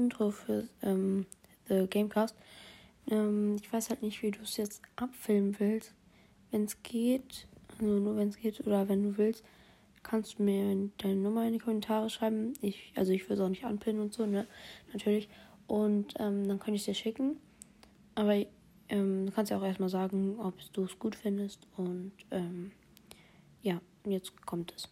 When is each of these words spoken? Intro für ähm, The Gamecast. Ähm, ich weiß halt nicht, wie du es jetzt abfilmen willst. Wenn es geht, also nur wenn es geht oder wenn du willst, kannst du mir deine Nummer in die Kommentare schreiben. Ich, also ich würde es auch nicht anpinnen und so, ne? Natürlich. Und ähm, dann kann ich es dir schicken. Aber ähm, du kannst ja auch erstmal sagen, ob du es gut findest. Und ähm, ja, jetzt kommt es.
Intro 0.00 0.30
für 0.30 0.66
ähm, 0.82 1.26
The 1.68 1.86
Gamecast. 1.88 2.34
Ähm, 3.10 3.56
ich 3.62 3.72
weiß 3.72 3.90
halt 3.90 4.02
nicht, 4.02 4.22
wie 4.22 4.30
du 4.30 4.40
es 4.42 4.56
jetzt 4.56 4.82
abfilmen 4.96 5.58
willst. 5.58 5.94
Wenn 6.50 6.64
es 6.64 6.82
geht, 6.82 7.46
also 7.78 7.86
nur 7.86 8.16
wenn 8.16 8.28
es 8.28 8.36
geht 8.36 8.66
oder 8.66 8.88
wenn 8.88 9.02
du 9.02 9.18
willst, 9.18 9.44
kannst 10.02 10.38
du 10.38 10.42
mir 10.42 10.90
deine 10.98 11.16
Nummer 11.16 11.46
in 11.46 11.52
die 11.52 11.58
Kommentare 11.58 12.08
schreiben. 12.08 12.54
Ich, 12.62 12.92
also 12.96 13.12
ich 13.12 13.24
würde 13.24 13.34
es 13.34 13.40
auch 13.40 13.50
nicht 13.50 13.64
anpinnen 13.64 14.00
und 14.00 14.12
so, 14.12 14.26
ne? 14.26 14.46
Natürlich. 14.92 15.28
Und 15.66 16.14
ähm, 16.18 16.48
dann 16.48 16.58
kann 16.58 16.74
ich 16.74 16.80
es 16.80 16.86
dir 16.86 16.94
schicken. 16.94 17.36
Aber 18.14 18.34
ähm, 18.88 19.26
du 19.26 19.32
kannst 19.32 19.50
ja 19.50 19.58
auch 19.58 19.64
erstmal 19.64 19.88
sagen, 19.88 20.40
ob 20.40 20.54
du 20.72 20.84
es 20.84 20.98
gut 20.98 21.14
findest. 21.14 21.66
Und 21.76 22.12
ähm, 22.30 22.72
ja, 23.62 23.80
jetzt 24.04 24.44
kommt 24.46 24.74
es. 24.74 24.88